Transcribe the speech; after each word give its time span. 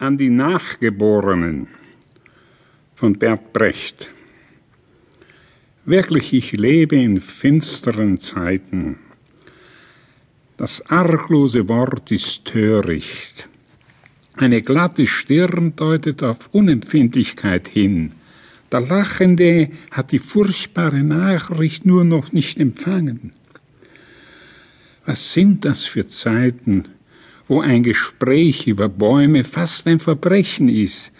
An 0.00 0.16
die 0.16 0.30
Nachgeborenen 0.30 1.66
von 2.94 3.14
Bert 3.14 3.52
Brecht. 3.52 4.08
Wirklich, 5.86 6.32
ich 6.32 6.52
lebe 6.52 6.94
in 6.94 7.20
finsteren 7.20 8.20
Zeiten. 8.20 9.00
Das 10.56 10.88
arglose 10.88 11.68
Wort 11.68 12.12
ist 12.12 12.44
töricht. 12.44 13.48
Eine 14.36 14.62
glatte 14.62 15.08
Stirn 15.08 15.74
deutet 15.74 16.22
auf 16.22 16.48
Unempfindlichkeit 16.52 17.66
hin. 17.66 18.12
Der 18.70 18.82
Lachende 18.82 19.68
hat 19.90 20.12
die 20.12 20.20
furchtbare 20.20 21.02
Nachricht 21.02 21.86
nur 21.86 22.04
noch 22.04 22.32
nicht 22.32 22.60
empfangen. 22.60 23.32
Was 25.04 25.32
sind 25.32 25.64
das 25.64 25.86
für 25.86 26.06
Zeiten, 26.06 26.84
wo 27.48 27.60
ein 27.60 27.82
Gespräch 27.82 28.66
über 28.66 28.88
Bäume 28.88 29.42
fast 29.42 29.88
ein 29.88 30.00
Verbrechen 30.00 30.68
ist, 30.68 31.10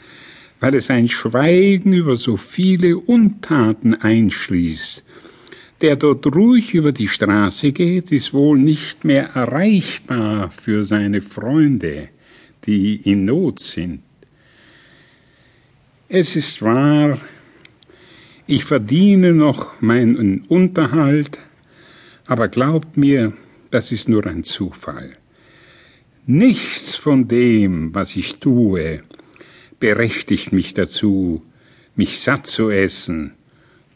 weil 0.61 0.75
es 0.75 0.91
ein 0.91 1.09
Schweigen 1.09 1.93
über 1.93 2.17
so 2.17 2.37
viele 2.37 2.99
Untaten 2.99 3.95
einschließt. 3.95 5.05
Der 5.81 5.97
dort 5.97 6.27
ruhig 6.35 6.75
über 6.75 6.93
die 6.93 7.09
Straße 7.09 7.73
geht, 7.73 8.11
ist 8.11 8.35
wohl 8.35 8.59
nicht 8.59 9.05
mehr 9.05 9.31
erreichbar 9.35 10.51
für 10.51 10.85
seine 10.85 11.23
Freunde, 11.23 12.09
die 12.67 12.97
in 12.97 13.25
Not 13.25 13.61
sind. 13.61 14.03
Es 16.09 16.37
ist 16.37 16.63
wahr, 16.63 17.21
ich 18.47 18.65
verdiene 18.65 19.35
noch 19.35 19.81
meinen 19.81 20.41
Unterhalt, 20.49 21.39
aber 22.27 22.49
glaubt 22.49 22.97
mir, 22.97 23.35
das 23.71 23.93
ist 23.93 24.09
nur 24.09 24.27
ein 24.27 24.43
Zufall. 24.43 25.17
Nichts 26.31 26.95
von 26.95 27.27
dem, 27.27 27.95
was 27.95 28.15
ich 28.15 28.37
tue, 28.37 29.01
berechtigt 29.81 30.53
mich 30.53 30.75
dazu, 30.75 31.41
mich 31.97 32.21
satt 32.21 32.47
zu 32.47 32.69
essen. 32.69 33.33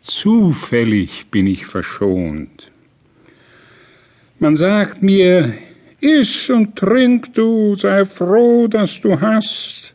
Zufällig 0.01 1.27
bin 1.31 1.47
ich 1.47 1.67
verschont. 1.67 2.73
Man 4.39 4.57
sagt 4.57 5.03
mir, 5.03 5.53
iss 6.01 6.49
und 6.49 6.75
trink 6.75 7.35
du, 7.35 7.77
sei 7.77 8.07
froh, 8.07 8.67
dass 8.67 9.03
du 9.03 9.21
hast. 9.21 9.95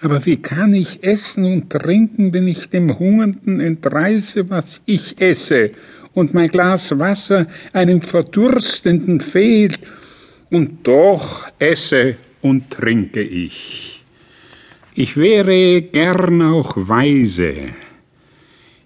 Aber 0.00 0.26
wie 0.26 0.42
kann 0.42 0.74
ich 0.74 1.04
essen 1.04 1.44
und 1.44 1.70
trinken, 1.70 2.34
wenn 2.34 2.48
ich 2.48 2.70
dem 2.70 2.98
Hungernden 2.98 3.60
entreiße, 3.60 4.50
was 4.50 4.82
ich 4.84 5.20
esse, 5.20 5.70
und 6.12 6.34
mein 6.34 6.48
Glas 6.48 6.98
Wasser 6.98 7.46
einem 7.72 8.00
Verdurstenden 8.02 9.20
fehlt, 9.20 9.78
und 10.52 10.86
doch 10.86 11.48
esse 11.58 12.16
und 12.42 12.70
trinke 12.70 13.22
ich. 13.22 14.04
Ich 14.94 15.16
wäre 15.16 15.80
gern 15.80 16.42
auch 16.42 16.74
weise. 16.76 17.70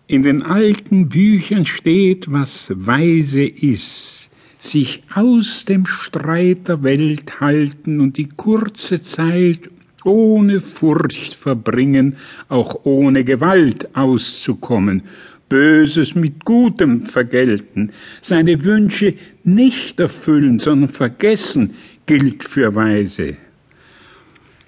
In 0.06 0.22
den 0.22 0.42
alten 0.42 1.08
Büchern 1.08 1.66
steht, 1.66 2.30
was 2.30 2.70
weise 2.72 3.42
ist, 3.42 4.30
sich 4.60 5.02
aus 5.12 5.64
dem 5.64 5.86
Streit 5.86 6.68
der 6.68 6.84
Welt 6.84 7.40
halten 7.40 8.00
und 8.00 8.16
die 8.16 8.28
kurze 8.28 9.02
Zeit 9.02 9.58
ohne 10.04 10.60
Furcht 10.60 11.34
verbringen, 11.34 12.16
auch 12.48 12.84
ohne 12.84 13.24
Gewalt 13.24 13.96
auszukommen, 13.96 15.02
Böses 15.48 16.14
mit 16.14 16.44
Gutem 16.44 17.06
vergelten, 17.06 17.92
seine 18.20 18.64
Wünsche 18.64 19.14
nicht 19.44 20.00
erfüllen, 20.00 20.58
sondern 20.58 20.90
vergessen, 20.90 21.74
gilt 22.06 22.44
für 22.44 22.74
Weise. 22.74 23.36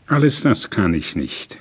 Alles 0.07 0.43
das 0.43 0.71
kann 0.71 0.95
ich 0.95 1.17
nicht. 1.17 1.59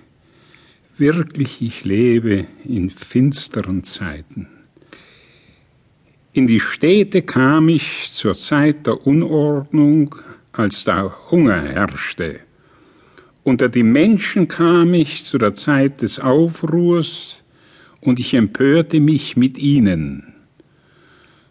Wirklich, 0.97 1.61
ich 1.61 1.83
lebe 1.83 2.45
in 2.63 2.89
finsteren 2.89 3.83
Zeiten. 3.83 4.47
In 6.33 6.47
die 6.47 6.59
Städte 6.59 7.23
kam 7.23 7.67
ich 7.67 8.11
zur 8.13 8.35
Zeit 8.35 8.87
der 8.87 9.05
Unordnung, 9.05 10.15
als 10.51 10.83
da 10.83 11.15
Hunger 11.31 11.61
herrschte. 11.61 12.39
Unter 13.43 13.69
die 13.69 13.83
Menschen 13.83 14.47
kam 14.47 14.93
ich 14.93 15.23
zu 15.23 15.37
der 15.37 15.53
Zeit 15.53 16.01
des 16.01 16.19
Aufruhrs, 16.19 17.43
und 18.01 18.19
ich 18.19 18.33
empörte 18.33 18.99
mich 18.99 19.37
mit 19.37 19.57
ihnen. 19.57 20.33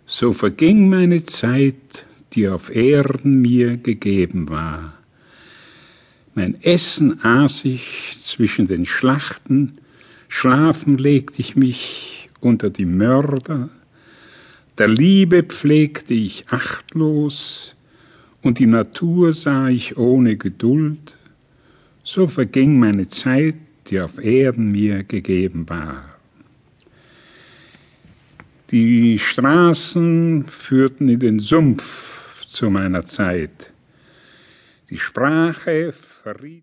So 0.06 0.32
verging 0.32 0.88
meine 0.88 1.24
Zeit, 1.24 2.06
die 2.32 2.48
auf 2.48 2.74
Erden 2.74 3.40
mir 3.40 3.76
gegeben 3.76 4.48
war. 4.48 4.94
Mein 6.34 6.62
Essen 6.62 7.24
aß 7.24 7.64
ich 7.64 8.18
zwischen 8.20 8.66
den 8.66 8.86
Schlachten, 8.86 9.78
schlafen 10.28 10.98
legte 10.98 11.40
ich 11.40 11.56
mich 11.56 12.28
unter 12.40 12.70
die 12.70 12.84
Mörder, 12.84 13.70
der 14.78 14.88
Liebe 14.88 15.42
pflegte 15.42 16.12
ich 16.12 16.44
achtlos, 16.50 17.74
und 18.42 18.58
die 18.58 18.66
Natur 18.66 19.32
sah 19.32 19.68
ich 19.70 19.96
ohne 19.96 20.36
Geduld, 20.36 21.16
so 22.04 22.28
verging 22.28 22.78
meine 22.78 23.08
Zeit, 23.08 23.56
die 23.88 24.00
auf 24.00 24.22
Erden 24.22 24.70
mir 24.70 25.02
gegeben 25.02 25.68
war. 25.68 26.15
Die 28.72 29.20
Straßen 29.20 30.48
führten 30.48 31.08
in 31.08 31.20
den 31.20 31.38
Sumpf 31.38 32.44
zu 32.46 32.68
meiner 32.68 33.06
Zeit. 33.06 33.72
Die 34.90 34.98
Sprache 34.98 35.92
verriet 35.92 36.54